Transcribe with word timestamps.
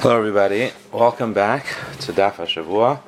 Hello, 0.00 0.16
everybody. 0.16 0.70
Welcome 0.92 1.32
back 1.32 1.66
to 2.02 2.12
Daf 2.12 2.34
Hashavua. 2.34 3.00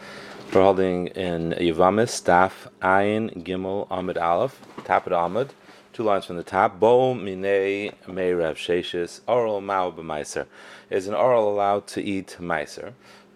We're 0.53 0.61
holding 0.61 1.07
in 1.07 1.53
Yavamis, 1.53 2.21
Daf 2.21 2.69
Ayin 2.83 3.45
Gimel 3.45 3.87
Amid 3.93 4.19
Aleph, 4.19 4.61
top 4.85 5.07
of 5.07 5.13
Amid, 5.13 5.55
two 5.93 6.03
lines 6.03 6.25
from 6.25 6.37
the 6.37 6.43
top. 6.43 6.81
Bo 6.81 7.15
Minei 7.15 7.95
Meirev 8.09 8.57
Sheshis 8.57 9.21
Oral 9.29 9.61
Mao 9.61 9.93
B'Meiser. 9.93 10.47
Is 10.91 11.07
an 11.07 11.15
oral 11.15 11.49
allowed 11.49 11.87
to 11.87 12.03
eat 12.03 12.37
Meiser? 12.41 12.95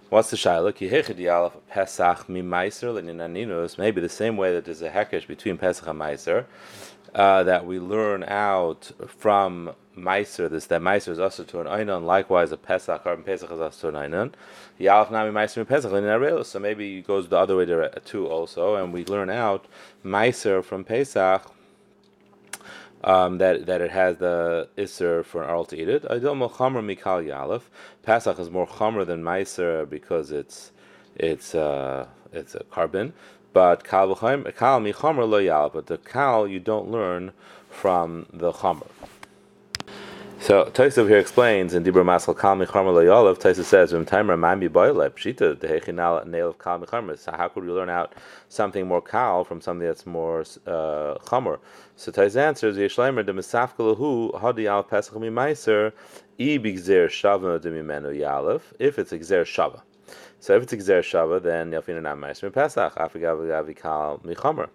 What's 0.08 0.30
the 0.30 0.36
shaila? 0.36 0.74
Ki 0.74 0.90
hechid 0.90 1.32
Aleph 1.32 1.52
Pesach 1.70 2.28
mi 2.28 2.42
Meiser 2.42 2.92
l'ninaninus. 2.92 3.78
Maybe 3.78 4.00
the 4.00 4.08
same 4.08 4.36
way 4.36 4.52
that 4.52 4.64
there's 4.64 4.82
a 4.82 4.90
hekesh 4.90 5.28
between 5.28 5.58
Pesach 5.58 5.86
and 5.86 6.00
Meiser. 6.00 6.46
Uh, 7.14 7.44
that 7.44 7.64
we 7.64 7.78
learn 7.78 8.24
out 8.24 8.90
from 9.06 9.70
Meiser, 9.96 10.50
this 10.50 10.66
that 10.66 10.80
Meiser 10.80 11.08
is 11.08 11.18
also 11.18 11.44
to 11.44 11.60
an 11.60 11.66
Einon, 11.66 12.04
likewise 12.04 12.52
a 12.52 12.56
Pesach, 12.56 13.06
or 13.06 13.16
Pesach 13.16 13.50
is 13.50 13.60
also 13.60 13.90
to 13.90 13.96
an 13.96 14.10
Einon. 14.10 14.32
Yalaf 14.80 15.10
Nami 15.10 15.30
Meiser 15.30 15.66
Pesach, 15.66 15.92
in 15.92 16.44
so 16.44 16.58
maybe 16.58 16.98
it 16.98 17.06
goes 17.06 17.28
the 17.28 17.36
other 17.36 17.56
way 17.56 17.64
to, 17.64 17.90
too 18.04 18.26
also, 18.26 18.76
and 18.76 18.92
we 18.92 19.04
learn 19.04 19.30
out 19.30 19.66
Meiser 20.04 20.64
from 20.64 20.84
Pesach, 20.84 21.50
um, 23.04 23.38
that 23.38 23.66
that 23.66 23.80
it 23.80 23.90
has 23.90 24.16
the 24.16 24.68
iser 24.78 25.22
for 25.22 25.42
an 25.42 25.50
oral 25.50 25.66
to 25.66 25.80
eat 25.80 25.88
it. 25.88 26.04
Idom 26.04 26.40
chamer 26.48 26.82
mikal 26.82 27.24
yalef. 27.24 27.62
Pesach 28.02 28.38
is 28.38 28.50
more 28.50 28.66
chamer 28.66 29.06
than 29.06 29.22
meiser 29.22 29.88
because 29.88 30.32
it's 30.32 30.72
it's 31.14 31.54
uh, 31.54 32.06
it's 32.32 32.54
a 32.54 32.64
carbon. 32.64 33.12
But 33.52 33.84
kal 33.84 34.14
kal 34.16 34.80
mi 34.80 34.92
chamer 34.92 35.28
lo 35.28 35.38
yalef. 35.38 35.74
But 35.74 35.86
the 35.86 35.98
kal 35.98 36.48
you 36.48 36.60
don't 36.60 36.90
learn 36.90 37.32
from 37.70 38.26
the 38.32 38.52
chamer. 38.52 38.88
So 40.40 40.66
Tosef 40.66 41.08
here 41.08 41.18
explains 41.18 41.72
in 41.72 41.84
Dibra 41.84 42.04
Masal 42.04 42.38
Kal 42.38 42.54
Micharma 42.54 42.92
Loyolav. 42.92 43.38
Tosef 43.38 43.64
says, 43.64 43.92
"Vim 43.92 44.04
Timer 44.04 44.36
Mami 44.36 44.70
Boile 44.70 45.08
Pshita 45.08 45.56
Dehechinal 45.56 46.26
Nail 46.26 46.50
of 46.50 46.58
Kal 46.58 46.78
Micharma." 46.78 47.18
So 47.18 47.32
how 47.32 47.48
could 47.48 47.64
we 47.64 47.70
learn 47.70 47.88
out 47.88 48.12
something 48.50 48.86
more 48.86 49.00
kal 49.00 49.44
from 49.44 49.62
something 49.62 49.86
that's 49.86 50.04
more 50.04 50.40
uh, 50.66 51.16
chamer? 51.24 51.60
So 51.96 52.12
Tosef 52.12 52.36
answers, 52.36 52.76
"Yeshleimer 52.76 53.24
de 53.24 53.32
Misafkalahu 53.32 54.38
Hadi 54.38 54.68
Al 54.68 54.82
Pesach 54.82 55.18
Mi 55.18 55.28
I 55.28 56.58
Bigzer 56.58 57.08
Shava 57.08 57.58
de 57.58 57.70
Mimenu 57.70 58.14
Yalev." 58.14 58.60
If 58.78 58.98
it's 58.98 59.12
Gzer 59.12 59.44
Shava, 59.44 59.80
so 60.40 60.56
if 60.56 60.64
it's 60.64 60.74
Gzer 60.74 61.00
Shava, 61.00 61.42
then 61.42 61.70
Yafina 61.70 62.02
Nam 62.02 62.20
Meiser 62.20 62.52
Pesach 62.52 62.94
Afigav 62.96 63.38
Gavi 63.38 63.74
Kal 63.74 64.20
Michamer. 64.22 64.68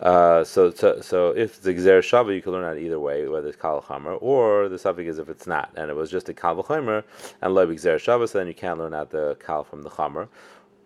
Uh, 0.00 0.44
so, 0.44 0.70
so, 0.70 1.00
so 1.00 1.30
if 1.30 1.56
it's 1.56 1.66
a 1.66 1.72
Gzer 1.72 2.00
Shava, 2.00 2.34
you 2.34 2.42
can 2.42 2.52
learn 2.52 2.74
that 2.74 2.80
either 2.80 3.00
way, 3.00 3.26
whether 3.28 3.48
it's 3.48 3.56
Kal 3.56 3.84
or 4.20 4.68
the 4.68 4.78
suffix 4.78 5.08
is 5.08 5.18
if 5.18 5.28
it's 5.28 5.46
not, 5.46 5.70
and 5.74 5.90
it 5.90 5.94
was 5.94 6.10
just 6.10 6.28
a 6.28 6.34
Kal 6.34 6.52
and 6.68 7.54
Lo 7.54 7.66
Gzer 7.66 7.96
Shava, 7.96 8.28
so 8.28 8.38
then 8.38 8.46
you 8.46 8.54
can't 8.54 8.78
learn 8.78 8.92
out 8.92 9.10
the 9.10 9.36
Kal 9.44 9.64
from 9.64 9.82
the 9.82 9.90
Chamer. 9.90 10.28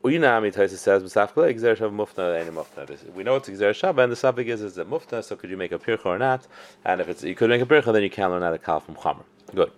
Uyinami 0.04 0.54
Taisa 0.54 0.78
says 0.78 1.02
Gzer 1.02 1.76
Shava 1.76 1.92
Mufna. 1.92 3.14
We 3.14 3.24
know 3.24 3.36
it's 3.36 3.48
Gzer 3.48 3.72
Shava, 3.72 4.04
and 4.04 4.12
the 4.12 4.16
suffix 4.16 4.48
is 4.48 4.62
is 4.62 4.78
it 4.78 4.88
Mufna. 4.88 5.24
So 5.24 5.34
could 5.34 5.50
you 5.50 5.56
make 5.56 5.72
a 5.72 5.78
pircha 5.78 6.06
or 6.06 6.18
not? 6.18 6.46
And 6.84 7.00
if 7.00 7.08
it's 7.08 7.24
you 7.24 7.34
could 7.34 7.50
make 7.50 7.60
a 7.60 7.66
pircha, 7.66 7.92
then 7.92 8.02
you 8.02 8.10
can't 8.10 8.32
learn 8.32 8.44
out 8.44 8.52
the 8.52 8.58
Kal 8.58 8.80
from 8.80 8.94
Chamer. 8.94 9.24
Good. 9.54 9.72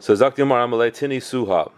So 0.00 0.14
Zakti 0.14 0.46
Mar 0.46 0.66
Amalei 0.66 0.92
Tini 0.92 1.20
Suha. 1.20 1.70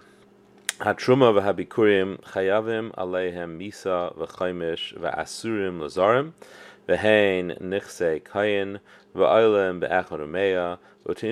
Hatruma 0.80 1.30
v'habikurim 1.36 2.16
chayavim 2.32 2.90
aleihem 2.96 3.58
misa 3.58 4.14
v'chaimish 4.16 4.96
v'asurim 4.96 5.78
lazarim 5.78 6.32
v'hein 6.88 7.52
nichse 7.60 8.22
kayin 8.24 8.80
v'oilem 9.14 9.82
be'echad 9.82 10.24
So 11.06 11.12
what 11.12 11.24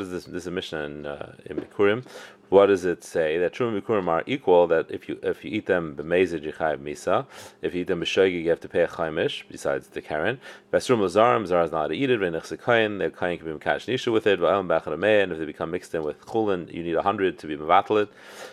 is 0.00 0.10
this? 0.10 0.24
This 0.24 0.42
is 0.42 0.46
a 0.46 0.50
mission 0.50 0.78
in, 0.80 1.06
uh, 1.06 1.34
in 1.46 1.56
Bikurim 1.56 2.04
what 2.52 2.66
does 2.66 2.84
it 2.84 3.02
say? 3.02 3.38
That 3.38 3.54
Truma 3.54 3.80
Bikurim 3.80 4.08
are 4.08 4.22
equal, 4.26 4.66
that 4.66 4.90
if 4.90 5.08
you 5.08 5.18
if 5.22 5.42
you 5.42 5.50
eat 5.50 5.64
them 5.64 5.96
b'mezid 5.96 6.44
yichayv 6.44 6.80
misa, 6.80 7.24
if 7.62 7.74
you 7.74 7.80
eat 7.80 7.86
them 7.86 8.02
b'shogi 8.02 8.42
you 8.42 8.50
have 8.50 8.60
to 8.60 8.68
pay 8.68 8.82
a 8.82 8.88
chaimish, 8.88 9.44
besides 9.50 9.88
the 9.88 10.02
karen. 10.02 10.38
Besrum 10.70 10.98
lazarim, 10.98 11.46
zar 11.46 11.64
is 11.64 11.72
not 11.72 11.86
to 11.86 11.94
eat 11.94 12.10
it, 12.10 12.20
v'nech 12.20 12.42
sekayin, 12.42 12.98
the 12.98 13.08
kayin 13.08 13.38
can 13.38 13.46
be 13.46 13.58
mekash 13.58 13.86
nisha 13.86 14.12
with 14.12 14.26
it, 14.26 14.38
v'elam 14.38 14.68
b'achad 14.68 15.22
and 15.22 15.32
if 15.32 15.38
they 15.38 15.46
become 15.46 15.70
mixed 15.70 15.94
in 15.94 16.02
with 16.02 16.20
chulin, 16.26 16.70
you 16.72 16.82
need 16.82 16.94
a 16.94 17.02
hundred 17.02 17.38
to 17.38 17.46
be 17.46 17.56
mevatel 17.56 18.02
it. 18.02 18.08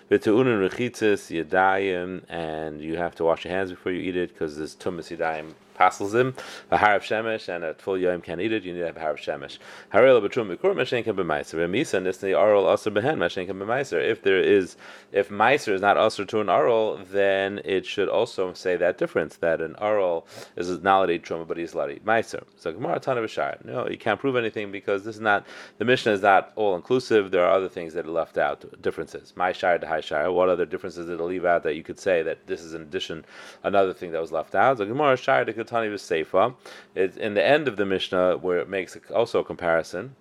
V'tu'unin 0.09 0.69
rechitzis 0.69 1.43
yadayim, 1.43 2.23
and 2.29 2.79
you 2.79 2.95
have 2.95 3.15
to 3.15 3.25
wash 3.25 3.43
your 3.43 3.53
hands 3.53 3.69
before 3.69 3.91
you 3.91 4.01
eat 4.01 4.15
it, 4.15 4.29
because 4.29 4.55
there's 4.55 4.77
tumas 4.77 5.15
yadayim 5.15 5.55
passes 5.79 6.13
him 6.13 6.35
a 6.71 6.77
harav 6.77 6.99
shemesh 6.99 7.47
and 7.47 7.63
a 7.63 7.73
full 7.73 7.97
yom 7.97 8.19
can 8.21 8.41
eat 8.41 8.51
it. 8.51 8.63
You 8.63 8.73
need 8.73 8.81
to 8.81 8.85
have 8.87 8.97
a 8.97 8.99
harav 8.99 9.15
shemesh. 9.15 9.57
Harel 9.93 10.21
b'trum 10.21 10.55
b'kur 10.55 10.75
mashen 10.75 11.03
can 11.03 11.17
and 11.17 12.05
this 12.05 12.23
aral 12.23 12.71
aser 12.71 12.91
mashen 12.91 13.47
can 13.47 13.57
b'meiser. 13.57 14.03
If 14.05 14.21
there 14.21 14.41
is, 14.41 14.75
if 15.13 15.29
meiser 15.29 15.73
is 15.73 15.81
not 15.81 15.97
aser 15.97 16.25
to 16.25 16.41
an 16.41 16.49
aral, 16.49 16.97
then 16.97 17.61
it 17.63 17.85
should 17.85 18.09
also 18.09 18.53
say 18.53 18.75
that 18.75 18.97
difference 18.97 19.37
that 19.37 19.61
an 19.61 19.75
aral 19.79 20.27
is 20.57 20.69
not 20.81 21.09
a 21.09 21.17
truma 21.17 21.47
but 21.47 21.57
he's 21.57 21.73
lari 21.73 22.01
meiser. 22.05 22.43
So 22.57 22.73
gemara 22.73 22.99
ton 22.99 23.17
of 23.17 23.23
a 23.23 23.57
No, 23.63 23.87
you 23.87 23.97
can't 23.97 24.19
prove 24.19 24.35
anything 24.35 24.71
because 24.71 25.05
this 25.05 25.15
is 25.15 25.21
not 25.21 25.47
the 25.77 25.85
Mishnah 25.85 26.11
is 26.11 26.21
not 26.21 26.51
all 26.57 26.75
inclusive. 26.75 27.31
There 27.31 27.45
are 27.45 27.51
other 27.51 27.69
things 27.69 27.93
that 27.93 28.05
are 28.05 28.11
left 28.11 28.37
out. 28.37 28.65
Differences. 28.81 29.33
My 29.37 29.53
shire 29.53 29.79
to 29.79 29.87
high 29.87 30.01
shire. 30.01 30.29
What 30.31 30.49
other 30.49 30.65
differences 30.65 31.07
did 31.07 31.21
it 31.21 31.23
leave 31.23 31.45
out 31.45 31.63
that 31.63 31.75
you 31.75 31.83
could 31.83 31.99
say 31.99 32.21
that 32.23 32.47
this 32.47 32.61
is 32.61 32.73
an 32.73 32.81
addition, 32.81 33.23
another 33.63 33.93
thing 33.93 34.11
that 34.11 34.19
was 34.19 34.33
left 34.33 34.55
out? 34.55 34.79
So 34.79 34.85
gemara 34.85 35.15
shire 35.15 35.45
to 35.45 35.53
Tani 35.69 35.87
Seifa. 35.89 36.55
It's 36.95 37.17
in 37.17 37.33
the 37.33 37.45
end 37.45 37.67
of 37.67 37.77
the 37.77 37.85
Mishnah 37.85 38.37
where 38.37 38.59
it 38.59 38.69
makes 38.69 38.97
also 39.13 39.39
a 39.39 39.43
comparison. 39.43 40.15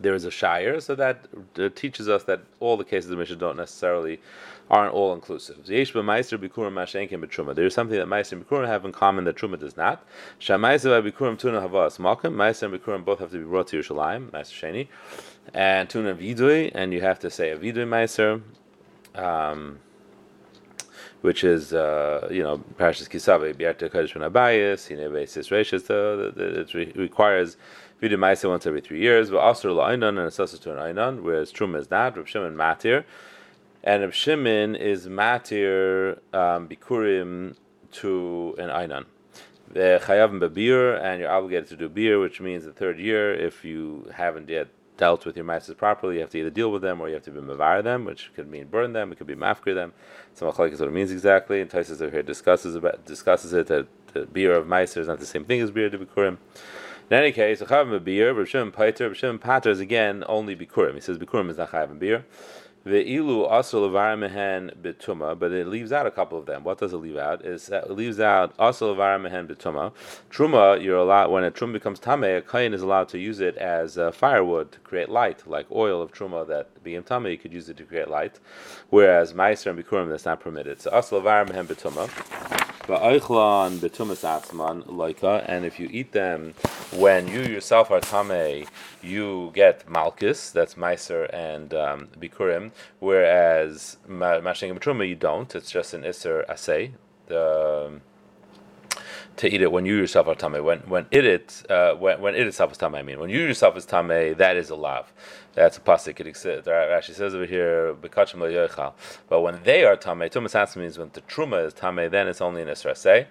There 0.00 0.14
is 0.14 0.24
a 0.24 0.30
shire, 0.30 0.80
so 0.80 0.96
that 0.96 1.28
teaches 1.76 2.08
us 2.08 2.24
that 2.24 2.40
all 2.58 2.76
the 2.76 2.84
cases 2.84 3.10
of 3.12 3.18
Mishnah 3.18 3.36
don't 3.36 3.56
necessarily 3.56 4.20
aren't 4.68 4.92
all 4.92 5.12
inclusive. 5.14 5.66
There 5.66 5.80
is 5.80 5.90
something 5.92 6.08
that 6.10 8.08
Meiser 8.08 8.32
and 8.32 8.48
Bikurim 8.48 8.66
have 8.66 8.84
in 8.84 8.90
common 8.92 9.24
that 9.24 9.36
Truma 9.36 9.60
does 9.60 9.76
not. 9.76 10.04
Shamaiser 10.40 11.00
Bikurim 11.08 11.38
Tuna 11.38 11.60
Havas 11.60 11.98
Malkim. 11.98 12.34
Meiser 12.34 12.64
and 12.64 12.74
Bikurim 12.74 13.04
both 13.04 13.20
have 13.20 13.30
to 13.30 13.38
be 13.38 13.44
brought 13.44 13.68
to 13.68 13.78
Yerushalayim, 13.78 14.30
Meiser 14.30 14.52
Sheni, 14.52 14.88
and 15.52 15.88
Tuna 15.88 16.14
Vidui, 16.16 16.72
and 16.74 16.92
you 16.92 17.00
have 17.00 17.20
to 17.20 17.30
say 17.30 17.50
a 17.50 17.56
Vidui 17.56 17.86
Meiser. 17.86 18.42
Um, 19.14 19.78
which 21.24 21.42
is 21.42 21.72
uh, 21.72 22.28
you 22.30 22.42
know 22.42 22.58
Parashas 22.78 23.08
Kisave 23.08 23.54
Biarta 23.54 23.88
Kodesh 23.88 24.12
Abayis 24.12 24.90
Hinevesis 24.90 25.48
Reshis. 25.48 25.88
It 26.76 26.96
requires 26.96 27.56
Vidu 28.02 28.50
once 28.50 28.66
every 28.66 28.82
three 28.82 29.00
years, 29.00 29.30
but 29.30 29.38
also 29.38 29.74
La'ainan 29.74 30.18
and 30.18 30.18
assesses 30.18 30.60
to 30.60 30.72
an 30.72 30.76
Ainan, 30.76 31.22
whereas 31.22 31.50
Truma 31.50 31.78
is 31.78 31.90
not. 31.90 32.18
Rav 32.18 32.28
Shimon 32.28 32.54
Matir, 32.54 33.04
and 33.82 34.02
Rav 34.02 34.14
Shimon 34.14 34.74
is 34.76 35.06
Matir 35.06 36.18
um, 36.34 36.68
Bikurim 36.68 37.56
to 37.92 38.54
an 38.58 38.68
Ainan. 38.68 39.06
The 39.72 40.02
Chayavim 40.04 40.46
Babir, 40.46 41.02
and 41.02 41.22
you're 41.22 41.30
obligated 41.30 41.70
to 41.70 41.76
do 41.76 41.88
beer, 41.88 42.20
which 42.20 42.42
means 42.42 42.66
the 42.66 42.72
third 42.72 42.98
year 42.98 43.32
if 43.34 43.64
you 43.64 44.10
haven't 44.14 44.50
yet 44.50 44.68
dealt 44.96 45.26
with 45.26 45.36
your 45.36 45.44
mices 45.44 45.76
properly, 45.76 46.16
you 46.16 46.20
have 46.20 46.30
to 46.30 46.38
either 46.38 46.50
deal 46.50 46.70
with 46.70 46.82
them 46.82 47.00
or 47.00 47.08
you 47.08 47.14
have 47.14 47.24
to 47.24 47.30
be 47.30 47.40
mavar 47.40 47.82
them, 47.82 48.04
which 48.04 48.30
could 48.34 48.48
mean 48.48 48.66
burn 48.66 48.92
them, 48.92 49.12
it 49.12 49.18
could 49.18 49.26
be 49.26 49.34
mafkir 49.34 49.74
them. 49.74 49.92
Some 50.34 50.52
so, 50.52 50.64
is 50.64 50.80
what 50.80 50.88
it 50.88 50.92
means 50.92 51.10
exactly. 51.10 51.60
And 51.60 51.70
Taisus 51.70 52.00
over 52.00 52.10
here 52.10 52.22
discusses 52.22 52.74
about 52.74 53.04
discusses 53.04 53.52
it 53.52 53.66
that 53.68 53.86
the 54.12 54.26
beer 54.26 54.52
of 54.52 54.66
mice 54.66 54.96
is 54.96 55.08
not 55.08 55.18
the 55.18 55.26
same 55.26 55.44
thing 55.44 55.60
as 55.60 55.70
beer 55.70 55.90
to 55.90 55.98
bikurim. 55.98 56.38
In 57.10 57.18
any 57.18 57.32
case, 57.32 57.60
a 57.60 57.64
beer, 57.66 58.34
Rishim 58.34 58.72
Pater, 58.72 59.10
Rishim 59.10 59.38
Pater 59.38 59.70
is 59.70 59.80
again 59.80 60.24
only 60.26 60.56
bikurim. 60.56 60.94
He 60.94 61.00
says 61.00 61.18
bikurim 61.18 61.50
is 61.50 61.58
not 61.58 61.70
chayav 61.70 61.98
beer. 61.98 62.24
Ve'ilu 62.86 63.50
also 63.50 63.88
mehen 63.88 64.70
bituma, 64.82 65.38
but 65.38 65.52
it 65.52 65.66
leaves 65.66 65.90
out 65.90 66.06
a 66.06 66.10
couple 66.10 66.38
of 66.38 66.44
them. 66.44 66.64
What 66.64 66.78
does 66.78 66.92
it 66.92 66.98
leave 66.98 67.16
out? 67.16 67.42
Is 67.44 67.70
it 67.70 67.90
leaves 67.90 68.20
out 68.20 68.54
also 68.58 68.94
mehen 68.94 69.48
bituma. 69.48 69.92
Truma, 70.30 70.82
you're 70.82 70.98
allowed 70.98 71.30
when 71.30 71.44
a 71.44 71.50
truma 71.50 71.72
becomes 71.72 71.98
tame, 71.98 72.24
a 72.24 72.42
kain 72.42 72.74
is 72.74 72.82
allowed 72.82 73.08
to 73.08 73.18
use 73.18 73.40
it 73.40 73.56
as 73.56 73.96
uh, 73.96 74.12
firewood 74.12 74.72
to 74.72 74.78
create 74.80 75.08
light, 75.08 75.46
like 75.46 75.66
oil 75.72 76.02
of 76.02 76.12
truma 76.12 76.46
that 76.46 76.82
being 76.84 77.02
tame, 77.02 77.26
you 77.26 77.38
could 77.38 77.54
use 77.54 77.70
it 77.70 77.78
to 77.78 77.84
create 77.84 78.08
light. 78.08 78.38
Whereas 78.90 79.32
meiser 79.32 79.70
and 79.70 79.82
bikurim, 79.82 80.10
that's 80.10 80.26
not 80.26 80.40
permitted. 80.40 80.82
So 80.82 80.90
also 80.90 81.22
mehen 81.22 81.66
bituma. 81.66 82.73
Ba'oichlan 82.86 83.78
betumas 83.78 84.24
atzman 84.24 84.84
loika, 84.84 85.42
and 85.48 85.64
if 85.64 85.80
you 85.80 85.88
eat 85.90 86.12
them 86.12 86.52
when 86.92 87.26
you 87.26 87.40
yourself 87.40 87.90
are 87.90 88.00
tame, 88.00 88.66
you 89.00 89.50
get 89.54 89.88
malchus, 89.88 90.50
that's 90.50 90.74
meiser 90.74 91.32
and 91.32 91.72
um, 91.72 92.08
bikurim, 92.20 92.72
whereas 92.98 93.96
mashing 94.06 94.68
you 94.68 95.14
don't. 95.14 95.54
It's 95.54 95.70
just 95.70 95.94
an 95.94 96.04
iser 96.04 96.44
asay. 96.46 96.92
The 97.28 98.02
to 99.36 99.52
eat 99.52 99.62
it 99.62 99.72
when 99.72 99.86
you 99.86 99.96
yourself 99.96 100.26
are 100.28 100.34
tame. 100.34 100.62
When 100.64 100.78
when 100.80 101.06
it, 101.10 101.24
it 101.24 101.62
uh, 101.70 101.94
when 101.94 102.20
when 102.20 102.34
it 102.34 102.46
itself 102.46 102.72
is 102.72 102.78
tame. 102.78 102.94
I 102.94 103.02
mean, 103.02 103.18
when 103.18 103.30
you 103.30 103.40
yourself 103.40 103.76
is 103.76 103.86
tame, 103.86 104.08
that 104.08 104.56
is 104.56 104.70
a 104.70 104.76
lav. 104.76 105.12
That's 105.54 105.76
a 105.76 105.80
pasuk. 105.80 106.20
It 106.20 106.68
actually 106.68 107.14
says 107.14 107.34
over 107.34 107.46
here, 107.46 107.94
But 109.28 109.40
when 109.40 109.62
they 109.62 109.84
are 109.84 109.96
tame, 109.96 110.18
tumas 110.20 110.76
means 110.76 110.98
when 110.98 111.10
the 111.12 111.20
truma 111.22 111.66
is 111.66 111.74
tame, 111.74 112.10
then 112.10 112.28
it's 112.28 112.40
only 112.40 112.62
an 112.62 112.68
isra 112.68 113.26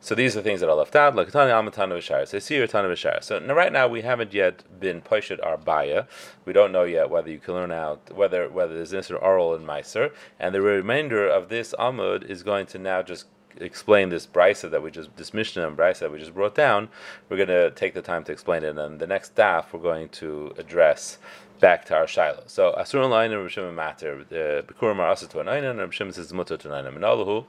So 0.00 0.14
these 0.14 0.36
are 0.36 0.42
things 0.42 0.60
that 0.60 0.70
are 0.70 0.76
left 0.76 0.96
out, 0.96 1.14
like 1.14 1.30
Tani 1.30 1.50
Amatana 1.50 1.98
Vishara. 1.98 2.26
So 2.26 2.38
see 2.38 2.56
your 2.56 2.66
Tana 2.66 2.88
Vishara. 2.88 3.22
So 3.22 3.40
right 3.40 3.72
now 3.72 3.88
we 3.88 4.02
haven't 4.02 4.32
yet 4.32 4.80
been 4.80 5.02
Poshet 5.02 5.44
our 5.44 5.56
Baya. 5.56 6.04
We 6.44 6.52
don't 6.52 6.72
know 6.72 6.84
yet 6.84 7.10
whether 7.10 7.30
you 7.30 7.38
can 7.38 7.54
learn 7.54 7.72
out 7.72 8.14
whether 8.14 8.48
whether 8.48 8.74
there's 8.74 8.92
Isra 8.92 9.22
oral 9.22 9.54
in 9.54 9.62
Meiser. 9.62 10.12
And 10.38 10.54
the 10.54 10.62
remainder 10.62 11.28
of 11.28 11.48
this 11.48 11.74
Amud 11.78 12.24
is 12.24 12.42
going 12.42 12.66
to 12.66 12.78
now 12.78 13.02
just 13.02 13.26
explain 13.58 14.08
this 14.10 14.26
brisa 14.26 14.70
that 14.70 14.82
we 14.82 14.90
just 14.90 15.16
this 15.16 15.34
Mishnah 15.34 15.66
and 15.66 15.76
brisa 15.76 16.00
that 16.00 16.12
we 16.12 16.18
just 16.18 16.34
brought 16.34 16.54
down, 16.54 16.88
we're 17.28 17.36
going 17.36 17.48
to 17.48 17.70
take 17.70 17.94
the 17.94 18.02
time 18.02 18.24
to 18.24 18.32
explain 18.32 18.64
it, 18.64 18.76
and 18.76 18.98
the 18.98 19.06
next 19.06 19.32
staff 19.32 19.72
we're 19.72 19.80
going 19.80 20.08
to 20.10 20.54
address 20.58 21.18
back 21.60 21.84
to 21.86 21.94
our 21.94 22.06
Shiloh. 22.06 22.44
So 22.46 22.72
Asur 22.72 23.08
Line 23.08 23.32
uh, 23.32 23.38
and 23.38 23.48
Rishim 23.48 23.74
Matter, 23.74 24.24
the 24.28 24.64
Bikurim 24.66 24.98
are 24.98 25.10
Asa 25.10 25.28
to 25.28 25.40
an 25.40 25.48
and 25.48 25.78
Rishim 25.78 26.12
says 26.12 26.32
Mutter 26.32 26.56
to 26.56 26.72
an. 26.72 27.46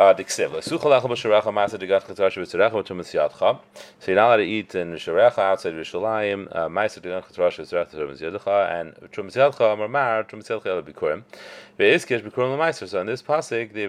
Uh, 0.00 0.14
so 0.16 0.32
you're 0.72 0.88
not 0.88 1.04
allowed 4.24 4.36
to 4.38 4.42
eat 4.42 4.74
in 4.74 4.92
Sharecha 4.94 5.38
outside 5.38 5.74
Rishalayim, 5.74 6.48
uh, 6.56 6.68
Ma'aser 6.70 7.00
Degat 7.02 7.26
Chatrasha 7.26 7.60
Tzarach 7.68 7.90
Tumas 7.94 8.18
Yadcha, 8.22 8.80
and 8.80 8.94
Tumas 9.12 9.36
Yadcha 9.36 9.76
Marmar 9.76 10.26
Tumas 10.26 10.48
Yadcha 10.48 10.68
El 10.68 10.82
Bikurim. 10.82 11.22
Ve'izkish 11.78 12.22
Bikurim 12.22 12.56
Ma'aser. 12.56 12.88
So 12.88 12.98
in 13.02 13.08
this 13.08 13.20
pasuk, 13.20 13.74
the 13.74 13.84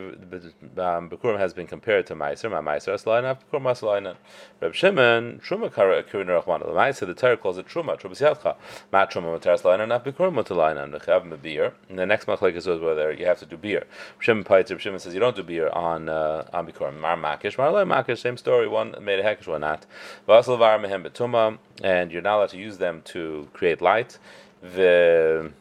um, 0.85 1.09
Bikurim 1.09 1.39
has 1.39 1.53
been 1.53 1.65
compared 1.65 2.05
to 2.07 2.13
Ma'aser. 2.13 2.51
Ma 2.51 2.59
Ma'aser 2.59 2.93
Aslayna, 2.93 3.37
Bikurim 3.39 3.63
Aslayna. 3.71 4.17
Reb 4.59 4.75
Shimon 4.75 5.39
Truma 5.41 5.73
Kara 5.73 6.03
Kirin 6.03 6.27
Rachman. 6.27 6.59
The 6.59 6.73
Ma'aser 6.73 7.07
the 7.07 7.13
Torah 7.13 7.37
calls 7.37 7.57
it 7.57 7.69
Truma, 7.69 7.97
Tumas 7.97 8.19
Yadcha. 8.19 8.57
Ma 8.91 9.05
Truma 9.05 9.39
Mutar 9.39 9.57
Aslayna, 9.57 9.87
not 9.87 10.03
Bikurim 10.03 10.33
Mutalayna. 10.33 10.93
Nechav 10.93 11.25
Mebir. 11.25 11.71
And 11.87 11.97
the 11.97 12.05
next 12.05 12.25
machlek 12.25 12.57
is 12.57 12.67
whether 12.67 13.13
you 13.13 13.25
have 13.25 13.39
to 13.39 13.45
do 13.45 13.55
beer. 13.55 13.85
Reb 13.85 14.19
Shimon 14.19 14.43
Paitz. 14.43 14.77
Shimon 14.77 14.99
says 14.99 15.13
you 15.13 15.21
don't 15.21 15.37
do 15.37 15.43
beer 15.43 15.69
on 15.69 16.00
on 16.01 16.09
uh, 16.09 16.47
on 16.53 16.67
Bikurim. 16.67 16.99
Mar 16.99 17.17
Makish, 17.17 17.57
Mar 17.57 17.71
Makish, 17.85 18.19
same 18.19 18.37
story. 18.37 18.67
One 18.67 18.95
made 19.01 19.19
a 19.19 19.23
Hekish, 19.23 19.47
one 19.47 19.61
not. 19.61 19.85
Vasal 20.27 20.57
Var 20.57 20.79
Mehem 20.79 21.59
and 21.83 22.11
you're 22.11 22.21
not 22.21 22.37
allowed 22.37 22.49
to 22.49 22.57
use 22.57 22.77
them 22.77 23.01
to 23.05 23.47
create 23.53 23.81
light. 23.81 24.17
The 24.61 25.51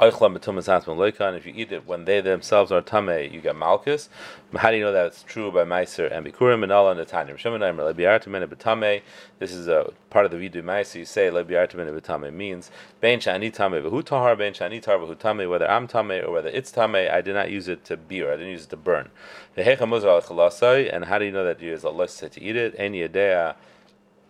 and 0.00 1.36
if 1.36 1.44
you 1.44 1.52
eat 1.56 1.72
it 1.72 1.84
when 1.84 2.04
they 2.04 2.20
themselves 2.20 2.70
are 2.70 2.80
tame, 2.80 3.32
you 3.32 3.40
get 3.40 3.56
malchus. 3.56 4.08
How 4.56 4.70
do 4.70 4.76
you 4.76 4.84
know 4.84 4.92
that 4.92 5.06
it's 5.06 5.24
true 5.24 5.50
by 5.50 5.64
Meiser 5.64 6.08
and 6.12 6.24
Bikurim 6.24 6.62
and 6.62 6.70
Allah 6.70 6.92
and 6.92 7.00
Netanya? 7.00 7.34
This 9.40 9.52
is 9.52 9.66
a 9.66 9.92
part 10.08 10.24
of 10.24 10.30
the 10.30 10.36
Vidu 10.36 10.62
Meiser. 10.62 10.96
You 10.96 11.04
say 11.04 11.30
Lebiartamin 11.30 12.32
means 12.32 12.70
Bein 13.00 13.18
Shani 13.18 13.52
Tame 13.52 13.82
V'hu 13.82 14.04
Tahar 14.04 14.36
Bein 14.36 14.52
Shani 14.52 14.80
Tar 14.80 14.98
V'hu 14.98 15.18
Tame. 15.18 15.48
Whether 15.48 15.68
I'm 15.68 15.88
tame 15.88 16.24
or 16.24 16.30
whether 16.30 16.48
it's 16.48 16.70
tame, 16.70 16.94
I 16.94 17.20
did 17.20 17.34
not 17.34 17.50
use 17.50 17.66
it 17.66 17.84
to 17.86 17.96
beer. 17.96 18.32
I 18.32 18.36
didn't 18.36 18.52
use 18.52 18.64
it 18.64 18.70
to 18.70 18.76
burn. 18.76 19.10
And 19.56 19.66
how 19.66 21.18
do 21.18 21.24
you 21.24 21.32
know 21.32 21.44
that 21.44 21.60
you 21.60 21.70
use 21.70 21.84
Allah 21.84 22.06
to 22.06 22.40
eat 22.40 22.54
it? 22.56 22.74
Any 22.78 23.02
idea? 23.02 23.56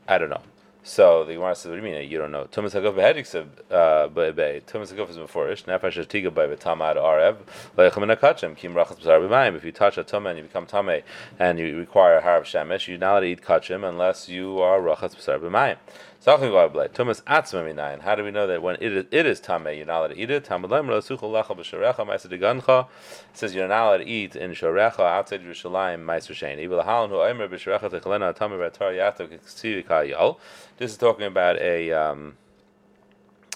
I 0.09 0.17
don't 0.17 0.31
know. 0.31 0.41
So 0.89 1.23
the 1.23 1.35
Gemara 1.35 1.55
says, 1.55 1.69
"What 1.69 1.79
do 1.79 1.87
you 1.87 1.93
mean? 1.93 2.11
You 2.11 2.17
don't 2.17 2.33
know?" 2.33 2.47
Tumas 2.51 2.73
Haguf 2.73 2.95
behediksav 2.95 3.47
uh, 3.71 4.09
by 4.09 4.31
Tumas 4.61 4.91
Haguf 4.91 5.11
is 5.11 5.19
beforish. 5.19 5.65
Nefesh 5.65 6.35
by 6.35 6.47
betamad 6.47 6.97
arev 6.97 7.37
leichem 7.77 8.57
kim 8.57 8.73
rachas 8.73 8.99
b'mayim. 9.01 9.55
If 9.55 9.65
you 9.65 9.73
touch 9.73 9.99
a 9.99 10.03
tumah 10.03 10.31
and 10.31 10.39
you 10.39 10.45
become 10.45 10.65
tame 10.65 11.03
and 11.39 11.59
you 11.59 11.77
require 11.77 12.17
a 12.17 12.23
harav 12.23 12.45
shemesh, 12.45 12.89
you're 12.89 12.97
not 12.97 13.13
allowed 13.13 13.21
to 13.21 13.27
eat 13.27 13.43
kachim 13.43 13.87
unless 13.87 14.31
you 14.31 14.61
are 14.61 14.81
rachas 14.81 15.15
b'sar 15.15 15.39
b'mayim. 15.39 15.77
Tumas 16.25 17.23
atzma 17.23 17.63
minayin. 17.63 18.01
How 18.01 18.15
do 18.15 18.25
we 18.25 18.31
know 18.31 18.47
that 18.47 18.61
when 18.63 18.77
it 18.81 18.93
is, 18.93 19.05
it 19.11 19.27
is 19.27 19.41
tameh, 19.41 19.77
you're 19.77 19.87
not 19.87 19.99
allowed 19.99 20.09
to 20.09 20.19
eat 20.19 20.31
it? 20.31 20.45
Tamalem 20.47 20.87
rasuchol 20.87 21.31
lecha 21.31 21.57
b'sharecha 21.57 22.07
ma'aser 22.07 22.29
degancha 22.29 22.87
says 23.35 23.55
you're 23.55 23.69
not 23.69 23.87
allowed 23.87 23.99
to 23.99 24.07
eat 24.07 24.35
in 24.35 24.51
sharecha 24.51 25.01
outside 25.01 25.43
Yerushalayim 25.43 26.05
ma'aser 26.05 26.33
shein. 26.33 26.59
Even 26.59 26.79
halan 26.79 27.11
hu 27.11 27.17
b'sharecha 27.17 27.91
techelena 27.91 28.37
tameh 28.37 28.59
v'atar 28.59 28.97
yato 28.97 29.29
k'ksivi 29.29 29.87
ka'yal. 29.87 30.41
This 30.79 30.93
is 30.93 30.97
talking 30.97 31.27
about 31.27 31.61
a. 31.61 31.91
Um, 31.91 32.37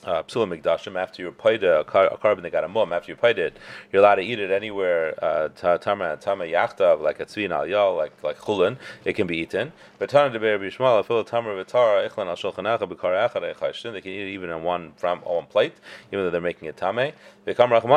uh, 0.04 0.24
after 0.24 1.22
you 1.22 1.30
paid 1.30 1.62
a, 1.62 1.82
a 1.82 2.16
carbon 2.16 2.42
that 2.42 2.50
got 2.50 2.64
a 2.64 2.68
mum 2.68 2.92
after 2.92 3.12
you 3.12 3.16
paid 3.16 3.38
it, 3.38 3.56
you're 3.92 4.02
allowed 4.02 4.16
to 4.16 4.22
eat 4.22 4.40
it 4.40 4.50
anywhere. 4.50 5.14
Uh, 5.22 5.48
tama 5.78 6.16
tama 6.16 6.44
yachta 6.44 7.00
like 7.00 7.20
a 7.20 7.24
tzvin 7.24 7.52
al 7.52 7.64
yal 7.68 7.94
like 7.94 8.20
like 8.24 8.36
chulin, 8.38 8.76
it 9.04 9.12
can 9.12 9.28
be 9.28 9.36
eaten. 9.36 9.72
But 10.00 10.08
tana 10.10 10.30
de 10.30 10.40
be'er 10.40 10.58
bishmal 10.58 11.04
afil 11.04 11.24
tamar 11.24 11.54
v'tara 11.54 12.10
ichlan 12.10 12.26
al 12.26 12.34
shulchan 12.34 12.66
acha 12.66 12.92
b'kar. 12.92 13.92
They 13.92 14.00
can 14.00 14.10
eat 14.10 14.22
it 14.22 14.32
even 14.32 14.50
on 14.50 14.64
one 14.64 14.92
from 14.96 15.20
one 15.20 15.46
plate, 15.46 15.74
even 16.10 16.24
though 16.24 16.30
they're 16.30 16.40
making 16.40 16.66
it 16.66 16.76
tame. 16.76 17.12
So 17.44 17.52
the 17.54 17.56
gzer 17.56 17.96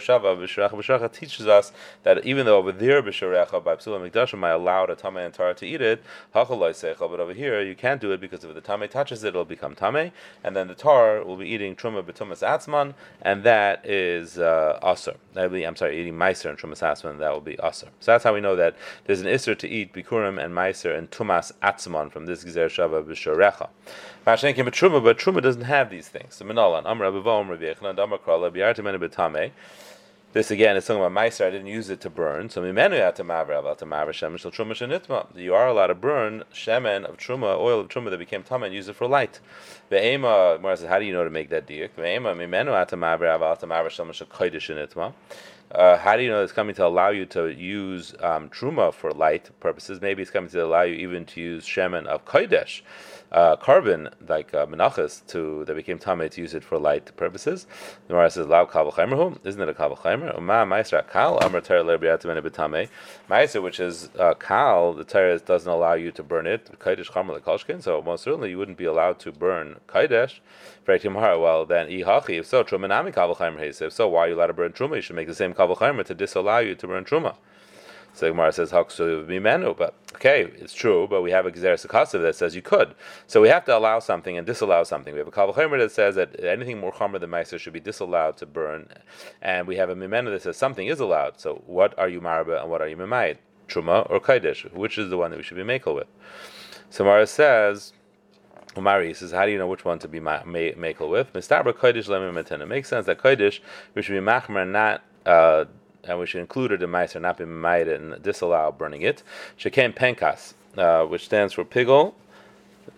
shava 0.00 0.36
b'shirach 0.36 0.70
b'shirach 0.70 1.12
teaches 1.12 1.46
us 1.46 1.70
that 2.02 2.24
even 2.26 2.46
though 2.46 2.56
over 2.58 2.72
there 2.72 3.00
b'shirecha 3.00 3.62
by 3.62 3.76
psula 3.76 4.10
mikdashim 4.10 4.42
I 4.42 4.50
allowed 4.50 4.90
a 4.90 4.96
tame 4.96 5.18
and 5.18 5.32
tara 5.32 5.54
to 5.54 5.64
eat 5.64 5.80
it, 5.80 6.02
but 6.32 6.50
over 6.50 7.32
here 7.32 7.62
you 7.62 7.76
can't 7.76 8.00
do 8.00 8.10
it 8.10 8.20
because 8.20 8.42
if 8.42 8.52
the 8.52 8.60
tame 8.60 8.88
touches 8.88 9.22
it, 9.22 9.28
it'll 9.28 9.44
become 9.44 9.76
tame, 9.76 10.10
and 10.42 10.56
then 10.56 10.66
the 10.66 10.74
tar 10.74 11.22
will 11.22 11.36
be 11.36 11.46
eating 11.48 11.76
truma 11.76 12.02
betumas 12.02 12.42
atzman, 12.42 12.94
and 13.22 13.44
that 13.44 13.86
is 13.86 14.36
uh, 14.38 14.76
aser. 14.82 15.14
I'm 15.36 15.76
sorry, 15.76 16.00
eating 16.00 16.14
meiser 16.14 16.50
and 16.50 16.58
trumas 16.58 16.82
atzman, 16.82 17.20
that 17.20 17.32
will 17.32 17.40
be 17.40 17.56
aser. 17.62 17.86
So 18.00 18.10
that's 18.10 18.24
how 18.24 18.34
we 18.34 18.40
know 18.40 18.56
that 18.56 18.74
there's 19.04 19.20
an 19.20 19.28
iser 19.28 19.54
to 19.54 19.68
eat 19.68 19.92
bikurim 19.92 20.44
and 20.44 20.52
meiser 20.52 20.98
and 20.98 21.08
tumas 21.12 21.52
atzman 21.62 22.10
from 22.10 22.26
this 22.26 22.42
gzer 22.42 22.66
shava 22.66 23.04
truma, 24.26 25.04
but 25.04 25.18
truma 25.18 25.42
doesn't 25.42 25.62
have 25.62 25.90
these 25.90 26.08
things. 26.08 26.34
So 26.36 26.44
biartimene 28.52 28.98
betame. 29.00 29.50
This 30.32 30.50
again 30.50 30.76
is 30.76 30.84
talking 30.84 31.00
about 31.00 31.12
meiser. 31.12 31.46
I 31.46 31.50
didn't 31.50 31.68
use 31.68 31.88
it 31.90 32.00
to 32.00 32.10
burn. 32.10 32.50
So 32.50 32.60
mimenu 32.60 32.98
yatamaver 32.98 33.50
avatamaver 33.50 34.08
shemen 34.08 34.38
shel 34.38 34.50
truma 34.50 34.72
shenitma. 34.72 35.26
You 35.36 35.54
are 35.54 35.68
allowed 35.68 35.86
to 35.86 35.94
burn 35.94 36.42
shemen 36.52 37.04
of 37.04 37.18
truma, 37.18 37.56
oil 37.56 37.78
of 37.78 37.88
truma 37.88 38.10
that 38.10 38.18
became 38.18 38.42
tama, 38.42 38.66
and 38.66 38.74
use 38.74 38.88
it 38.88 38.96
for 38.96 39.06
light. 39.06 39.38
Ve'ema, 39.92 40.60
Mara 40.60 40.76
says, 40.76 40.88
how 40.88 40.98
do 40.98 41.04
you 41.04 41.12
know 41.12 41.22
to 41.22 41.30
make 41.30 41.50
that 41.50 41.68
diuk? 41.68 41.90
Ve'ema 41.96 42.34
mimenu 42.34 42.72
atamaver 42.72 43.38
avatamaver 43.38 43.86
shemen 43.86 44.12
shel 44.12 44.26
kodesh 44.26 44.74
shenitma. 44.74 45.12
Uh, 45.74 45.98
how 45.98 46.16
do 46.16 46.22
you 46.22 46.30
know 46.30 46.40
it's 46.42 46.52
coming 46.52 46.72
to 46.72 46.86
allow 46.86 47.08
you 47.08 47.26
to 47.26 47.48
use 47.48 48.14
um, 48.20 48.48
truma 48.48 48.94
for 48.94 49.10
light 49.10 49.50
purposes? 49.58 50.00
Maybe 50.00 50.22
it's 50.22 50.30
coming 50.30 50.48
to 50.50 50.64
allow 50.64 50.82
you 50.82 50.94
even 50.94 51.24
to 51.26 51.40
use 51.40 51.66
shemen 51.66 52.06
of 52.06 52.24
kodesh 52.24 52.82
uh, 53.34 53.56
carbon 53.56 54.08
like 54.28 54.54
uh, 54.54 54.64
menachas 54.64 55.26
to 55.26 55.64
that 55.64 55.74
became 55.74 55.98
tamei 55.98 56.30
to 56.30 56.40
use 56.40 56.54
it 56.54 56.62
for 56.62 56.78
light 56.78 57.14
purposes. 57.16 57.66
The 58.06 58.14
Gemara 58.14 58.30
says, 58.30 58.46
"Lau 58.46 58.64
kabel 58.64 58.92
chaimer 58.92 59.38
Isn't 59.44 59.60
it 59.60 59.68
a 59.68 59.74
kabel 59.74 59.96
chaimer? 59.96 60.40
Ma 60.40 60.64
ma'isra 60.64 61.08
kal 61.10 61.38
amar 61.38 61.60
Torah 61.60 61.82
lebriatim 61.82 62.40
betame. 62.40 62.88
Ma'isra, 63.28 63.60
which 63.60 63.80
is 63.80 64.08
uh, 64.20 64.34
kal, 64.34 64.92
the 64.92 65.02
Torah 65.02 65.38
doesn't 65.40 65.70
allow 65.70 65.94
you 65.94 66.12
to 66.12 66.22
burn 66.22 66.46
it. 66.46 66.70
Kaidesh 66.78 67.10
chamer 67.10 67.40
lekalshkin. 67.40 67.82
So 67.82 68.00
most 68.00 68.22
certainly 68.22 68.50
you 68.50 68.58
wouldn't 68.58 68.78
be 68.78 68.84
allowed 68.84 69.18
to 69.20 69.32
burn 69.32 69.80
kaidesh. 69.88 70.38
Well, 70.86 71.64
then 71.64 71.88
ihachi. 71.88 72.38
If 72.38 72.46
so, 72.46 72.62
truma 72.62 72.88
nami 72.88 73.10
kabel 73.10 73.34
chaimer 73.34 73.82
If 73.82 73.92
so, 73.92 74.06
why 74.06 74.26
are 74.26 74.28
you 74.28 74.34
allowed 74.36 74.48
to 74.48 74.52
burn 74.52 74.72
truma? 74.72 74.96
You 74.96 75.02
should 75.02 75.16
make 75.16 75.26
the 75.26 75.34
same 75.34 75.54
kabel 75.54 75.63
to 76.04 76.14
disallow 76.14 76.58
you 76.58 76.74
to 76.74 76.86
burn 76.86 77.04
truma. 77.04 77.36
So 78.14 78.30
Gemara 78.30 78.52
says 78.52 78.70
Haksu 78.70 79.26
Mimenu, 79.26 79.76
but 79.76 79.94
okay, 80.14 80.42
it's 80.58 80.72
true, 80.72 81.08
but 81.10 81.22
we 81.22 81.32
have 81.32 81.46
a 81.46 81.50
Gezeres 81.50 81.84
Akasav 81.84 82.22
that 82.22 82.36
says 82.36 82.54
you 82.54 82.62
could. 82.62 82.94
So 83.26 83.40
we 83.40 83.48
have 83.48 83.64
to 83.64 83.76
allow 83.76 83.98
something 83.98 84.38
and 84.38 84.46
disallow 84.46 84.84
something. 84.84 85.14
We 85.14 85.18
have 85.18 85.26
a 85.26 85.32
Kavachemer 85.32 85.78
that 85.80 85.90
says 85.90 86.14
that 86.14 86.38
anything 86.44 86.78
more 86.78 86.92
Chomer 86.92 87.18
than 87.18 87.30
Meiser 87.30 87.58
should 87.58 87.72
be 87.72 87.80
disallowed 87.80 88.36
to 88.36 88.46
burn, 88.46 88.88
and 89.42 89.66
we 89.66 89.74
have 89.76 89.90
a 89.90 89.96
Mimenu 89.96 90.26
that 90.26 90.42
says 90.42 90.56
something 90.56 90.86
is 90.86 91.00
allowed. 91.00 91.40
So 91.40 91.64
what 91.66 91.98
are 91.98 92.08
you 92.08 92.20
Maraba 92.20 92.60
and 92.60 92.70
what 92.70 92.80
are 92.80 92.86
you 92.86 92.96
Mimayit? 92.96 93.38
Truma 93.66 94.08
or 94.08 94.20
Kaidish? 94.20 94.72
Which 94.72 94.96
is 94.96 95.10
the 95.10 95.16
one 95.16 95.32
that 95.32 95.36
we 95.36 95.42
should 95.42 95.56
be 95.56 95.64
Makel 95.64 95.96
with? 95.96 96.06
So 96.90 97.02
Mara 97.02 97.26
says, 97.26 97.92
Umari 98.76 99.16
says, 99.16 99.32
how 99.32 99.44
do 99.44 99.50
you 99.50 99.58
know 99.58 99.66
which 99.66 99.84
one 99.84 99.98
to 99.98 100.06
be 100.06 100.20
Makel 100.20 101.10
with? 101.10 101.32
Mistabra 101.32 101.72
Kaidish 101.72 102.06
Lemim 102.06 102.38
It 102.38 102.68
makes 102.68 102.88
sense 102.88 103.06
that 103.06 103.18
Kaidish, 103.18 103.58
we 103.94 104.02
should 104.02 104.12
be 104.12 104.24
Machmer, 104.24 104.70
not. 104.70 105.02
Uh, 105.26 105.64
and 106.06 106.18
we 106.18 106.26
should 106.26 106.40
include 106.40 106.72
it 106.72 106.82
in 106.82 106.90
Meiser, 106.90 107.20
not 107.20 107.38
be 107.38 107.44
and 107.44 108.22
disallow 108.22 108.72
burning 108.72 109.02
it. 109.02 109.22
Shekem 109.58 109.94
Penkas, 109.94 110.54
uh, 110.76 111.06
which 111.06 111.24
stands 111.24 111.54
for 111.54 111.64
pigel. 111.64 112.14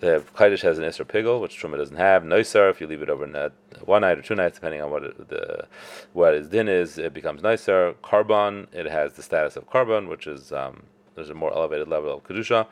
The 0.00 0.24
Kaidish 0.34 0.62
has 0.62 0.78
an 0.78 0.84
Isra 0.84 1.06
pigel, 1.06 1.40
which 1.40 1.60
Truma 1.60 1.76
doesn't 1.76 1.96
have. 1.96 2.24
Noisar, 2.24 2.70
if 2.70 2.80
you 2.80 2.86
leave 2.88 3.02
it 3.02 3.08
over 3.08 3.52
one 3.84 4.02
night 4.02 4.18
or 4.18 4.22
two 4.22 4.34
nights, 4.34 4.56
depending 4.56 4.82
on 4.82 4.90
what 4.90 5.04
it, 5.04 5.28
the 5.28 5.66
what 6.12 6.34
its 6.34 6.48
din 6.48 6.68
is, 6.68 6.98
it 6.98 7.14
becomes 7.14 7.42
Noisar. 7.42 7.94
Carbon, 8.02 8.66
it 8.72 8.86
has 8.86 9.12
the 9.12 9.22
status 9.22 9.56
of 9.56 9.70
carbon, 9.70 10.08
which 10.08 10.26
is 10.26 10.52
um, 10.52 10.82
there's 11.14 11.30
a 11.30 11.34
more 11.34 11.52
elevated 11.52 11.88
level 11.88 12.12
of 12.12 12.24
kedusha. 12.24 12.66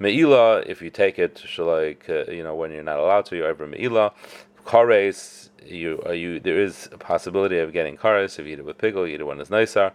Meila, 0.00 0.64
if 0.66 0.80
you 0.80 0.90
take 0.90 1.18
it, 1.18 1.44
like 1.58 2.08
uh, 2.08 2.30
you 2.30 2.42
know 2.42 2.54
when 2.54 2.70
you're 2.70 2.82
not 2.82 2.98
allowed 2.98 3.26
to, 3.26 3.36
you're 3.36 3.48
over 3.48 3.66
meila. 3.66 4.12
Kares, 4.64 5.50
you, 5.64 6.02
you, 6.12 6.40
there 6.40 6.60
is 6.60 6.88
a 6.92 6.98
possibility 6.98 7.58
of 7.58 7.72
getting 7.72 7.96
kares 7.96 8.38
if 8.38 8.46
you 8.46 8.54
eat 8.54 8.58
it 8.58 8.64
with 8.64 8.78
pigel, 8.78 9.06
you 9.06 9.14
eat 9.14 9.20
it 9.20 9.24
when 9.24 9.40
it's 9.40 9.50
nicer. 9.50 9.92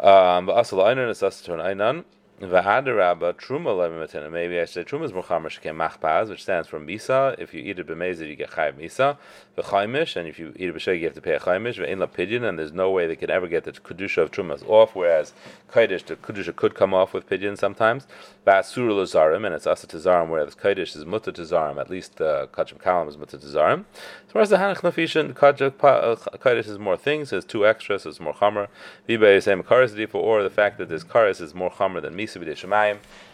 Um, 0.00 0.46
but 0.46 0.58
asal 0.58 0.78
einan 0.78 1.10
is 1.10 1.22
asal 1.22 1.56
to 1.56 1.60
an 1.60 1.78
einan. 1.78 2.04
V'hadarabba 2.42 3.34
truma 3.34 3.70
lemimatina. 3.70 4.28
Maybe 4.28 4.58
I 4.58 4.64
say 4.64 4.82
truma 4.82 5.04
is 5.04 5.12
muchamer 5.12 5.46
shekem 5.46 5.76
machpaz, 5.76 6.28
which 6.28 6.42
stands 6.42 6.66
for 6.66 6.80
misa. 6.80 7.38
If 7.38 7.54
you 7.54 7.62
eat 7.62 7.78
it 7.78 7.86
b'mezid, 7.86 8.26
you 8.26 8.34
get 8.34 8.50
chayiv 8.50 8.72
misa. 8.72 9.16
V'chaimish, 9.56 10.16
and 10.16 10.26
if 10.26 10.40
you 10.40 10.52
eat 10.56 10.68
it 10.70 10.74
b'sheg, 10.74 10.98
you 10.98 11.04
have 11.04 11.14
to 11.14 11.20
pay 11.20 11.34
a 11.34 11.38
chaimish. 11.38 11.78
V'in 11.78 12.04
lapidyon, 12.04 12.42
and 12.42 12.58
there's 12.58 12.72
no 12.72 12.90
way 12.90 13.06
they 13.06 13.14
could 13.14 13.30
ever 13.30 13.46
get 13.46 13.62
the 13.62 13.70
kedusha 13.70 14.18
of 14.18 14.32
trumas 14.32 14.68
off. 14.68 14.96
Whereas 14.96 15.32
kaidish, 15.70 16.04
the 16.06 16.16
kedusha 16.16 16.56
could 16.56 16.74
come 16.74 16.92
off 16.92 17.14
with 17.14 17.30
pidyon 17.30 17.56
sometimes. 17.56 18.08
V'asur 18.44 18.90
lazarim, 18.90 19.46
and 19.46 19.54
it's 19.54 19.68
asa 19.68 19.86
to 19.86 19.98
zarim, 19.98 20.28
whereas 20.28 20.56
kaidish 20.56 20.96
is 20.96 21.06
muta 21.06 21.30
to 21.30 21.42
zarim. 21.42 21.78
At 21.78 21.90
least 21.90 22.20
uh, 22.20 22.48
kachim 22.50 22.78
kalam 22.82 23.08
is 23.08 23.16
muta 23.16 23.38
to 23.38 23.46
zarim. 23.46 23.84
As 24.26 24.32
far 24.32 24.42
as 24.42 24.50
the 24.50 24.56
hanach 24.56 24.78
nafishin, 24.78 25.32
kaidish 25.32 26.68
is 26.68 26.78
more 26.80 26.96
things. 26.96 27.32
It's 27.32 27.46
two 27.46 27.64
extras. 27.64 28.04
It's 28.04 28.18
more 28.18 28.34
chamer. 28.34 28.66
V'bei 29.08 29.40
same 29.40 29.62
karis 29.62 29.92
or 30.12 30.42
the 30.42 30.50
fact 30.50 30.78
that 30.78 30.88
this 30.88 31.04
karis 31.04 31.40
is 31.40 31.54
more 31.54 31.70
chamer 31.70 32.02
than 32.02 32.16
misa 32.16 32.31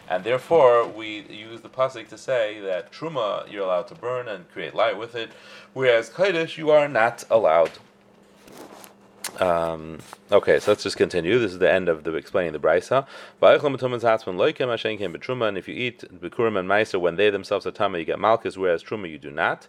and 0.09 0.23
therefore 0.23 0.87
we 0.87 1.21
use 1.29 1.61
the 1.61 1.69
pasuk 1.69 2.07
to 2.09 2.17
say 2.17 2.59
that 2.59 2.91
truma 2.91 3.49
you're 3.51 3.63
allowed 3.63 3.87
to 3.87 3.95
burn 3.95 4.27
and 4.27 4.49
create 4.51 4.73
light 4.73 4.97
with 4.97 5.15
it, 5.15 5.29
whereas 5.73 6.09
kaidish 6.09 6.57
you 6.57 6.71
are 6.71 6.87
not 6.87 7.23
allowed. 7.29 7.71
Um, 9.39 9.99
okay, 10.31 10.59
so 10.59 10.71
let's 10.71 10.83
just 10.83 10.97
continue. 10.97 11.39
This 11.39 11.53
is 11.53 11.59
the 11.59 11.71
end 11.71 11.89
of 11.89 12.03
the 12.03 12.13
explaining 12.15 12.53
the 12.53 12.59
brisa. 12.59 13.05
And 15.47 15.57
if 15.57 15.67
you 15.67 15.75
eat 15.75 16.03
bikurim 16.21 16.57
and 16.59 16.69
meiser 16.69 16.99
when 16.99 17.15
they 17.15 17.29
themselves 17.29 17.65
are 17.65 17.71
tama, 17.71 17.99
you 17.99 18.05
get 18.05 18.19
malchus, 18.19 18.57
whereas 18.57 18.83
truma 18.83 19.09
you 19.09 19.17
do 19.17 19.31
not. 19.31 19.67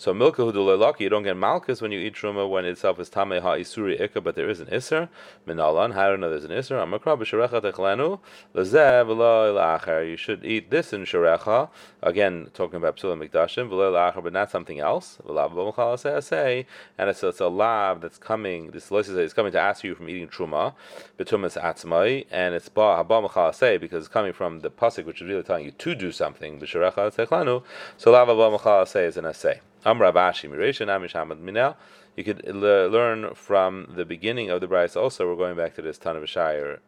So 0.00 0.14
milka 0.14 0.40
hudulelaki, 0.40 1.00
you 1.00 1.08
don't 1.10 1.24
get 1.24 1.36
malchus 1.36 1.82
when 1.82 1.92
you 1.92 2.00
eat 2.00 2.14
truma 2.14 2.48
when 2.48 2.64
itself 2.64 2.98
is 2.98 3.10
tame 3.10 3.38
ha 3.42 3.56
isuri 3.56 4.00
ikka, 4.00 4.24
but 4.24 4.34
there 4.34 4.48
is 4.48 4.58
an 4.58 4.68
iser. 4.72 5.10
Minalan, 5.46 5.92
how 5.92 6.10
do 6.10 6.16
know 6.16 6.30
there's 6.30 6.44
an 6.44 6.52
iser? 6.52 6.76
Amakra 6.76 7.18
b'sharecha 7.18 7.60
techlenu 7.60 8.18
lezev 8.54 9.08
v'lo 9.08 10.08
You 10.08 10.16
should 10.16 10.42
eat 10.42 10.70
this 10.70 10.94
in 10.94 11.04
sharecha. 11.04 11.68
Again, 12.02 12.48
talking 12.54 12.76
about 12.76 12.96
psula 12.96 13.28
mikdashim 13.28 13.68
v'lo 13.68 14.22
but 14.22 14.32
not 14.32 14.50
something 14.50 14.80
else. 14.80 15.18
V'lav 15.22 15.52
b'mchal 15.52 16.64
and 16.96 17.10
it's, 17.10 17.22
it's 17.22 17.40
a 17.40 17.48
lav 17.48 18.00
that's 18.00 18.16
coming. 18.16 18.70
This 18.70 18.90
lois 18.90 19.08
is 19.08 19.34
coming 19.34 19.52
to 19.52 19.60
ask 19.60 19.84
you 19.84 19.94
from 20.00 20.08
eating 20.08 20.28
truma, 20.28 20.74
betumas 21.18 21.60
atzmai, 21.60 22.26
and 22.30 22.54
it's 22.54 22.68
ba 22.68 22.80
haba 22.80 23.28
mchal 23.28 23.54
say 23.54 23.76
because 23.76 24.06
it's 24.06 24.12
coming 24.12 24.32
from 24.32 24.60
the 24.60 24.70
pasuk 24.70 25.04
which 25.04 25.20
is 25.20 25.28
really 25.28 25.42
telling 25.42 25.64
you 25.64 25.70
to 25.72 25.94
do 25.94 26.10
something. 26.10 26.58
B'sharecha 26.58 27.14
techlenu. 27.14 27.62
So 27.98 28.10
lav 28.10 28.28
haba 28.28 28.58
mchal 28.58 28.88
say 28.88 29.04
is 29.04 29.16
an 29.16 29.26
essay. 29.26 29.60
Amrabashi 29.84 30.48
Miresha 30.50 30.86
Namishamad 30.86 31.40
Minel. 31.40 31.76
You 32.16 32.24
could 32.24 32.44
learn 32.46 33.34
from 33.34 33.92
the 33.94 34.04
beginning 34.04 34.50
of 34.50 34.60
the 34.60 34.66
brisa 34.66 34.96
also. 34.96 35.28
We're 35.28 35.36
going 35.36 35.56
back 35.56 35.74
to 35.76 35.82
this 35.82 35.96
Tan 35.96 36.16
of 36.16 36.28
Shire 36.28 36.80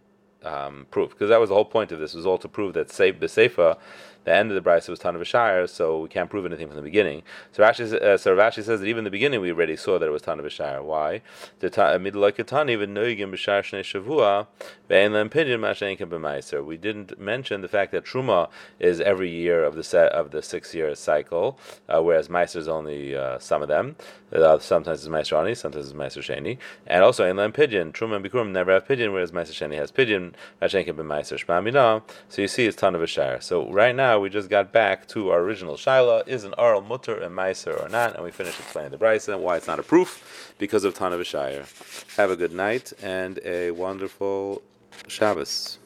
um, 0.45 0.87
proof 0.91 1.11
because 1.11 1.29
that 1.29 1.41
was 1.41 1.49
the 1.49 1.55
whole 1.55 1.65
point 1.65 1.93
of 1.93 2.01
this 2.01 2.15
was 2.15 2.27
all 2.27 2.39
to 2.39 2.49
prove 2.49 2.75
that 2.75 2.89
the 2.89 3.27
Seifa 3.27 3.79
the 4.25 4.33
end 4.33 4.51
of 4.53 4.63
the 4.63 4.69
brisa 4.69 4.89
was 4.89 4.99
Tan 5.01 5.17
of 5.17 5.27
Shire, 5.27 5.67
so 5.67 6.01
we 6.01 6.09
can't 6.09 6.31
prove 6.31 6.47
anything 6.47 6.69
from 6.69 6.77
the 6.77 6.83
beginning. 6.83 7.23
So 7.51 7.63
Rashi, 7.63 7.93
uh, 7.93 8.17
so 8.17 8.37
Rashi 8.37 8.63
says 8.63 8.81
that 8.81 8.87
even 8.87 8.99
in 8.99 9.05
the 9.05 9.11
beginning 9.11 9.41
we 9.41 9.51
already 9.51 9.77
saw 9.77 9.99
that 9.99 10.07
it 10.07 10.13
was 10.13 10.23
Tan 10.23 10.39
of 10.39 10.53
Shire. 10.53 10.83
Why? 10.83 11.23
The 11.61 11.71
shnei 11.71 12.07
shavua. 13.83 14.47
We 16.67 16.77
didn't 16.77 17.19
mention 17.19 17.61
the 17.63 17.69
fact 17.69 17.93
that 17.93 18.05
truma 18.05 18.49
is 18.79 19.01
every 19.01 19.31
year 19.31 19.65
of 19.65 19.75
the 19.75 19.83
set 19.83 20.13
of 20.13 20.31
the 20.31 20.43
six 20.43 20.75
year 20.75 20.95
cycle, 20.95 21.59
uh, 21.89 22.03
whereas 22.03 22.29
meiser 22.29 22.57
is 22.57 22.69
only 22.69 23.17
uh, 23.17 23.39
some 23.39 23.63
of 23.63 23.69
them. 23.69 23.97
Uh, 24.33 24.59
sometimes 24.59 25.01
it's 25.01 25.09
meiser 25.09 25.39
ani, 25.39 25.55
sometimes 25.55 25.87
it's 25.87 25.95
meiser 25.97 26.23
sheni, 26.23 26.59
and 26.87 27.03
also 27.03 27.25
in 27.27 27.37
lem 27.37 27.53
pidyon 27.53 27.93
truma 27.93 28.17
and 28.17 28.25
bikurim 28.25 28.51
never 28.51 28.73
have 28.73 28.87
pidyon, 28.87 29.13
whereas 29.13 29.33
meiser 29.33 29.53
sheni 29.53 29.77
has 29.77 29.91
pidyon 29.91 30.32
So 32.29 32.43
you 32.43 32.49
see, 32.49 32.67
it's 32.67 32.77
Tan 32.77 32.95
of 32.95 33.03
a 33.03 33.07
Shire. 33.07 33.41
So 33.41 33.71
right 33.71 33.95
now 33.95 34.19
we 34.19 34.31
just 34.31 34.49
got 34.49 34.73
back 34.73 35.07
to 35.09 35.31
our 35.31 35.41
original 35.41 35.75
shaila: 35.75 36.27
is 36.27 36.45
an 36.45 36.55
aral 36.59 36.83
mutter 36.83 37.17
and 37.17 37.37
meiser 37.37 37.81
or 37.85 37.89
not? 37.89 38.15
And 38.15 38.25
we 38.25 38.31
finished 38.31 38.61
explaining 38.61 38.93
the 38.93 38.99
brisa 38.99 39.35
and 39.35 39.43
why 39.43 39.57
it's 39.57 39.67
not 39.67 39.79
a 39.79 39.83
proof 39.83 40.55
because 40.59 40.85
of 40.85 40.95
Tana 40.95 41.17
Have 42.17 42.31
a 42.31 42.37
good 42.37 42.53
night 42.53 42.93
and 43.03 43.39
a 43.45 43.71
wonderful 43.73 44.63
Shabbos. 45.09 45.79